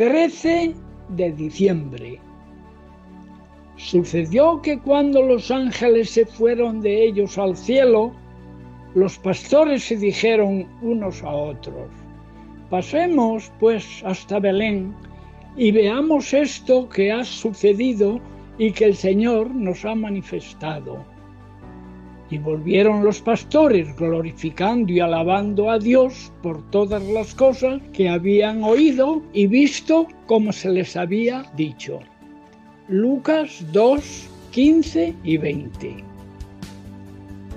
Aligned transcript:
Trece 0.00 0.72
de 1.10 1.30
diciembre. 1.30 2.18
Sucedió 3.76 4.62
que 4.62 4.78
cuando 4.78 5.20
los 5.20 5.50
ángeles 5.50 6.08
se 6.08 6.24
fueron 6.24 6.80
de 6.80 7.04
ellos 7.04 7.36
al 7.36 7.54
cielo, 7.54 8.10
los 8.94 9.18
pastores 9.18 9.84
se 9.84 9.96
dijeron 9.98 10.66
unos 10.80 11.22
a 11.22 11.28
otros, 11.28 11.90
pasemos 12.70 13.52
pues 13.60 14.02
hasta 14.02 14.40
Belén 14.40 14.94
y 15.54 15.70
veamos 15.70 16.32
esto 16.32 16.88
que 16.88 17.12
ha 17.12 17.22
sucedido 17.22 18.20
y 18.56 18.72
que 18.72 18.86
el 18.86 18.96
Señor 18.96 19.54
nos 19.54 19.84
ha 19.84 19.94
manifestado. 19.94 21.04
Y 22.30 22.38
volvieron 22.38 23.04
los 23.04 23.20
pastores 23.20 23.94
glorificando 23.96 24.92
y 24.92 25.00
alabando 25.00 25.70
a 25.70 25.78
Dios 25.78 26.32
por 26.42 26.62
todas 26.70 27.02
las 27.02 27.34
cosas 27.34 27.82
que 27.92 28.08
habían 28.08 28.62
oído 28.62 29.22
y 29.32 29.48
visto 29.48 30.06
como 30.26 30.52
se 30.52 30.70
les 30.70 30.96
había 30.96 31.44
dicho. 31.56 31.98
Lucas 32.88 33.64
2, 33.72 34.28
15 34.52 35.14
y 35.24 35.36
20. 35.36 35.96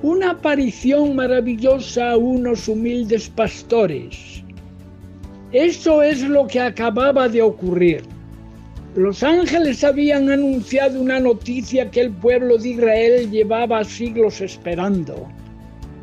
Una 0.01 0.31
aparición 0.31 1.15
maravillosa 1.15 2.11
a 2.11 2.17
unos 2.17 2.67
humildes 2.67 3.29
pastores. 3.29 4.43
Eso 5.51 6.01
es 6.01 6.21
lo 6.21 6.47
que 6.47 6.59
acababa 6.59 7.29
de 7.29 7.41
ocurrir. 7.41 8.12
Los 8.95 9.23
ángeles 9.23 9.83
habían 9.83 10.29
anunciado 10.29 11.01
una 11.01 11.19
noticia 11.19 11.89
que 11.89 12.01
el 12.01 12.11
pueblo 12.11 12.59
de 12.59 12.69
Israel 12.69 13.31
llevaba 13.31 13.83
siglos 13.83 14.39
esperando, 14.39 15.27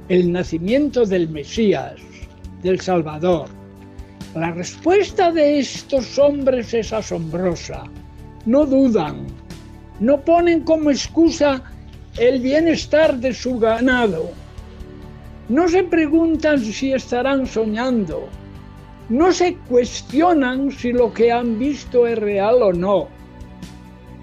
el 0.08 0.32
nacimiento 0.32 1.06
del 1.06 1.28
Mesías, 1.28 2.00
del 2.64 2.80
Salvador. 2.80 3.48
La 4.34 4.50
respuesta 4.50 5.30
de 5.30 5.60
estos 5.60 6.18
hombres 6.18 6.74
es 6.74 6.92
asombrosa. 6.92 7.84
No 8.44 8.66
dudan, 8.66 9.24
no 10.00 10.20
ponen 10.24 10.62
como 10.62 10.90
excusa 10.90 11.62
el 12.18 12.40
bienestar 12.40 13.18
de 13.18 13.32
su 13.32 13.56
ganado. 13.60 14.32
No 15.48 15.68
se 15.68 15.84
preguntan 15.84 16.58
si 16.58 16.92
estarán 16.92 17.46
soñando, 17.46 18.28
no 19.10 19.32
se 19.32 19.56
cuestionan 19.68 20.70
si 20.70 20.92
lo 20.92 21.12
que 21.12 21.32
han 21.32 21.58
visto 21.58 22.06
es 22.06 22.16
real 22.16 22.62
o 22.62 22.72
no. 22.72 23.08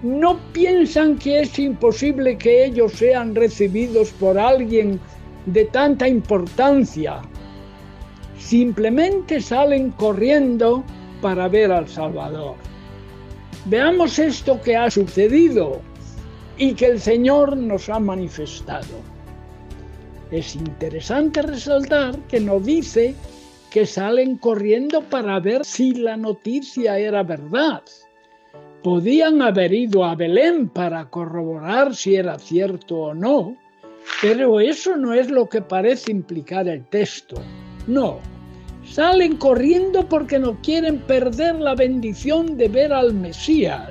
No 0.02 0.38
piensan 0.52 1.18
que 1.18 1.40
es 1.40 1.58
imposible 1.58 2.38
que 2.38 2.64
ellos 2.64 2.92
sean 2.92 3.34
recibidos 3.34 4.10
por 4.12 4.38
alguien 4.38 4.98
de 5.44 5.66
tanta 5.66 6.08
importancia. 6.08 7.20
Simplemente 8.38 9.42
salen 9.42 9.90
corriendo 9.90 10.82
para 11.20 11.48
ver 11.48 11.70
al 11.70 11.86
Salvador. 11.86 12.54
Veamos 13.66 14.18
esto 14.18 14.58
que 14.62 14.74
ha 14.74 14.90
sucedido 14.90 15.82
y 16.56 16.72
que 16.72 16.86
el 16.86 17.00
Señor 17.00 17.58
nos 17.58 17.90
ha 17.90 17.98
manifestado. 17.98 19.02
Es 20.30 20.54
interesante 20.54 21.42
resaltar 21.42 22.16
que 22.20 22.40
no 22.40 22.58
dice 22.58 23.14
que 23.70 23.84
salen 23.84 24.36
corriendo 24.36 25.02
para 25.02 25.38
ver 25.40 25.64
si 25.64 25.94
la 25.94 26.16
noticia 26.16 26.98
era 26.98 27.22
verdad. 27.22 27.82
Podían 28.82 29.42
haber 29.42 29.74
ido 29.74 30.04
a 30.04 30.14
Belén 30.14 30.68
para 30.68 31.10
corroborar 31.10 31.94
si 31.94 32.14
era 32.14 32.38
cierto 32.38 32.96
o 32.96 33.14
no, 33.14 33.56
pero 34.22 34.60
eso 34.60 34.96
no 34.96 35.12
es 35.12 35.30
lo 35.30 35.48
que 35.48 35.60
parece 35.60 36.12
implicar 36.12 36.68
el 36.68 36.84
texto. 36.86 37.36
No, 37.86 38.20
salen 38.84 39.36
corriendo 39.36 40.08
porque 40.08 40.38
no 40.38 40.56
quieren 40.62 41.00
perder 41.00 41.56
la 41.56 41.74
bendición 41.74 42.56
de 42.56 42.68
ver 42.68 42.92
al 42.92 43.12
Mesías. 43.12 43.90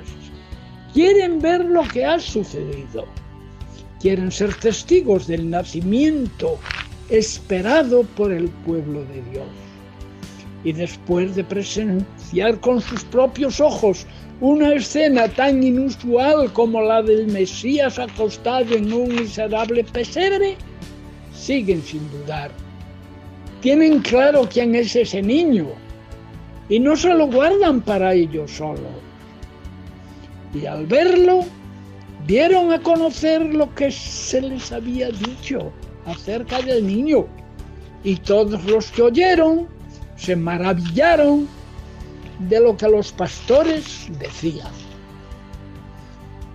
Quieren 0.92 1.38
ver 1.38 1.64
lo 1.64 1.82
que 1.82 2.04
ha 2.04 2.18
sucedido. 2.18 3.04
Quieren 4.00 4.32
ser 4.32 4.54
testigos 4.54 5.26
del 5.26 5.50
nacimiento 5.50 6.58
esperado 7.10 8.02
por 8.16 8.32
el 8.32 8.48
pueblo 8.48 9.04
de 9.04 9.22
Dios 9.30 9.67
y 10.64 10.72
después 10.72 11.36
de 11.36 11.44
presenciar 11.44 12.58
con 12.60 12.80
sus 12.80 13.04
propios 13.04 13.60
ojos 13.60 14.06
una 14.40 14.72
escena 14.74 15.28
tan 15.28 15.62
inusual 15.62 16.52
como 16.52 16.80
la 16.80 17.02
del 17.02 17.26
Mesías 17.28 17.98
acostado 17.98 18.74
en 18.74 18.92
un 18.92 19.08
miserable 19.08 19.84
pesebre, 19.84 20.56
siguen 21.32 21.82
sin 21.82 22.08
dudar. 22.10 22.50
Tienen 23.60 24.00
claro 24.00 24.48
quién 24.50 24.74
es 24.74 24.94
ese 24.94 25.22
niño 25.22 25.66
y 26.68 26.78
no 26.78 26.96
se 26.96 27.12
lo 27.14 27.26
guardan 27.26 27.80
para 27.80 28.14
ellos 28.14 28.50
solo. 28.52 28.88
Y 30.54 30.66
al 30.66 30.86
verlo, 30.86 31.44
dieron 32.26 32.72
a 32.72 32.80
conocer 32.80 33.42
lo 33.42 33.74
que 33.74 33.90
se 33.90 34.40
les 34.40 34.70
había 34.70 35.08
dicho 35.10 35.72
acerca 36.06 36.60
del 36.62 36.86
niño. 36.86 37.26
Y 38.04 38.16
todos 38.16 38.64
los 38.64 38.90
que 38.92 39.02
oyeron 39.02 39.66
se 40.18 40.36
maravillaron 40.36 41.48
de 42.40 42.60
lo 42.60 42.76
que 42.76 42.88
los 42.88 43.12
pastores 43.12 44.08
decían. 44.18 44.72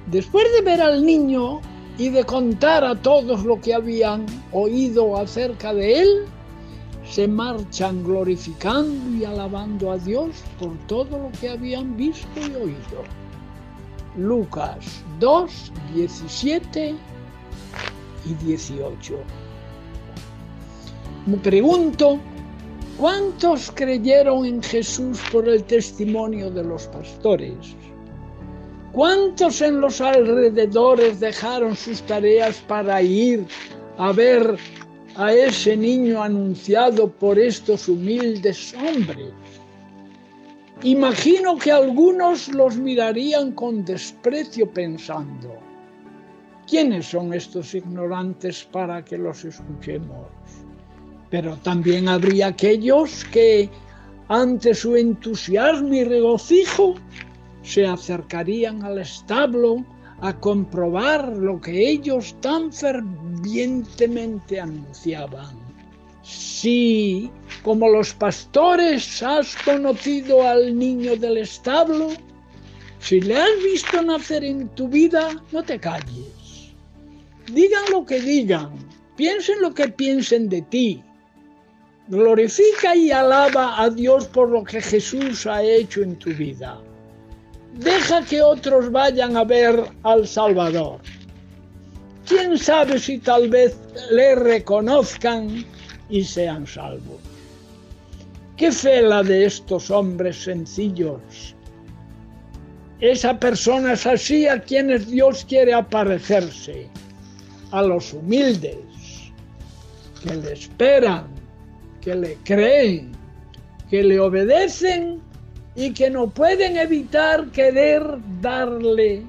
Después 0.08 0.46
de 0.54 0.62
ver 0.62 0.82
al 0.82 1.06
niño 1.06 1.62
y 1.98 2.10
de 2.10 2.24
contar 2.26 2.84
a 2.84 2.96
todos 2.96 3.44
lo 3.44 3.60
que 3.60 3.74
habían 3.74 4.26
oído 4.52 5.18
acerca 5.18 5.74
de 5.74 6.02
él, 6.02 6.26
se 7.10 7.28
marchan 7.28 8.04
glorificando 8.04 9.18
y 9.18 9.26
alabando 9.26 9.92
a 9.92 9.98
Dios 9.98 10.44
por 10.60 10.78
todo 10.88 11.18
lo 11.18 11.32
que 11.40 11.50
habían 11.50 11.96
visto 11.96 12.40
y 12.40 12.56
oído. 12.56 13.04
Lucas 14.18 15.04
2, 15.20 15.72
17 15.94 16.96
y 18.26 18.34
18. 18.46 19.16
Me 21.26 21.38
pregunto 21.38 22.20
¿Cuántos 23.04 23.70
creyeron 23.70 24.46
en 24.46 24.64
Jesús 24.64 25.20
por 25.30 25.50
el 25.50 25.66
testimonio 25.66 26.50
de 26.50 26.64
los 26.64 26.88
pastores? 26.88 27.76
¿Cuántos 28.94 29.62
en 29.62 29.82
los 29.82 30.00
alrededores 30.00 31.20
dejaron 31.20 31.76
sus 31.76 32.02
tareas 32.04 32.64
para 32.66 33.02
ir 33.02 33.46
a 33.98 34.14
ver 34.14 34.58
a 35.18 35.34
ese 35.34 35.76
niño 35.76 36.24
anunciado 36.24 37.12
por 37.12 37.38
estos 37.38 37.90
humildes 37.90 38.74
hombres? 38.76 39.34
Imagino 40.84 41.58
que 41.58 41.74
algunos 41.74 42.48
los 42.48 42.78
mirarían 42.78 43.52
con 43.52 43.84
desprecio 43.84 44.72
pensando, 44.72 45.58
¿quiénes 46.66 47.08
son 47.08 47.34
estos 47.34 47.76
ignorantes 47.76 48.64
para 48.64 49.04
que 49.04 49.18
los 49.18 49.44
escuchemos? 49.44 50.30
Pero 51.34 51.58
también 51.64 52.10
habría 52.10 52.46
aquellos 52.46 53.26
que 53.26 53.68
ante 54.28 54.76
su 54.76 54.96
entusiasmo 54.96 55.92
y 55.92 56.04
regocijo 56.04 56.94
se 57.64 57.88
acercarían 57.88 58.84
al 58.84 59.00
establo 59.00 59.84
a 60.22 60.40
comprobar 60.40 61.30
lo 61.30 61.60
que 61.60 61.90
ellos 61.90 62.36
tan 62.40 62.72
fervientemente 62.72 64.60
anunciaban. 64.60 65.58
Si, 66.22 67.32
como 67.64 67.90
los 67.90 68.14
pastores, 68.14 69.24
has 69.24 69.56
conocido 69.66 70.48
al 70.48 70.78
niño 70.78 71.16
del 71.16 71.38
establo, 71.38 72.10
si 73.00 73.22
le 73.22 73.38
has 73.38 73.64
visto 73.64 74.04
nacer 74.04 74.44
en 74.44 74.70
tu 74.76 74.88
vida, 74.88 75.44
no 75.52 75.64
te 75.64 75.80
calles. 75.80 76.76
Digan 77.52 77.86
lo 77.90 78.06
que 78.06 78.22
digan, 78.22 78.70
piensen 79.16 79.62
lo 79.62 79.74
que 79.74 79.88
piensen 79.88 80.48
de 80.48 80.62
ti, 80.62 81.04
Glorifica 82.08 82.96
y 82.96 83.12
alaba 83.12 83.82
a 83.82 83.90
Dios 83.90 84.28
por 84.28 84.50
lo 84.50 84.64
que 84.64 84.82
Jesús 84.82 85.48
ha 85.48 85.64
hecho 85.64 86.02
en 86.02 86.18
tu 86.18 86.32
vida. 86.32 86.80
Deja 87.74 88.24
que 88.26 88.42
otros 88.42 88.92
vayan 88.92 89.38
a 89.38 89.44
ver 89.46 89.84
al 90.04 90.28
Salvador. 90.28 91.00
¿Quién 92.28 92.58
sabe 92.58 93.00
si 93.00 93.20
tal 93.20 93.50
vez 93.50 93.78
le 94.12 94.36
reconozcan 94.36 95.66
y 96.10 96.24
sean 96.24 96.68
salvos? 96.68 97.20
¿Qué 98.58 98.72
fe 98.72 99.02
la 99.02 99.24
de 99.24 99.46
estos 99.46 99.90
hombres 99.90 100.44
sencillos? 100.44 101.56
Esa 103.00 103.38
persona 103.40 103.94
es 103.94 104.06
así 104.06 104.48
a 104.48 104.62
quienes 104.62 105.10
Dios 105.10 105.44
quiere 105.46 105.74
aparecerse, 105.74 106.88
a 107.72 107.82
los 107.82 108.14
humildes, 108.14 108.78
que 110.22 110.36
le 110.36 110.54
esperan, 110.54 111.33
que 112.04 112.16
le 112.16 112.38
creen, 112.44 113.12
que 113.90 114.04
le 114.04 114.20
obedecen 114.20 115.22
y 115.76 115.94
que 115.94 116.10
no 116.10 116.30
pueden 116.30 116.78
evitar 116.78 117.48
querer 117.48 118.04
darle 118.42 119.24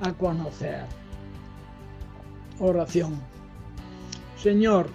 a 0.00 0.12
conocer. 0.12 0.84
Oración. 2.58 3.20
Señor, 4.42 4.88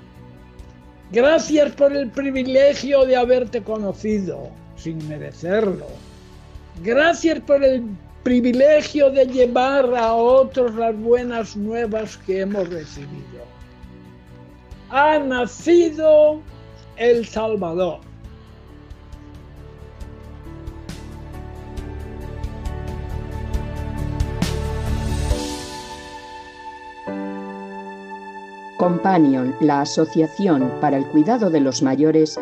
gracias 1.12 1.72
por 1.74 1.96
el 1.96 2.10
privilegio 2.10 3.06
de 3.06 3.16
haberte 3.16 3.62
conocido 3.62 4.50
sin 4.76 5.08
merecerlo. 5.08 5.88
Gracias 6.84 7.40
por 7.42 7.64
el 7.64 7.84
privilegio 8.24 9.12
de 9.12 9.26
llevar 9.26 9.94
a 9.96 10.14
otros 10.14 10.74
las 10.76 10.98
buenas 10.98 11.56
nuevas 11.56 12.18
que 12.18 12.42
hemos 12.42 12.68
recibido. 12.70 13.44
Ha 14.90 15.20
nacido 15.20 16.42
el 16.98 17.26
Salvador. 17.26 18.00
Companion, 28.78 29.56
la 29.62 29.82
Asociación 29.82 30.70
para 30.82 30.98
el 30.98 31.06
Cuidado 31.06 31.50
de 31.50 31.62
los 31.62 31.82
Mayores, 31.82 32.38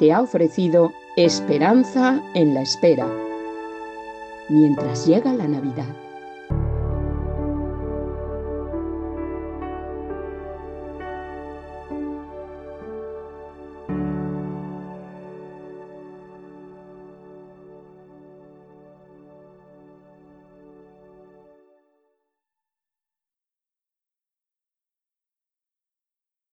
te 0.00 0.12
ha 0.12 0.22
ofrecido 0.22 0.92
Esperanza 1.16 2.20
en 2.34 2.52
la 2.52 2.62
Espera, 2.62 3.06
mientras 4.48 5.06
llega 5.06 5.32
la 5.32 5.46
Navidad. 5.46 6.03